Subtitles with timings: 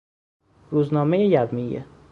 [0.71, 1.85] روزنامهی یومیه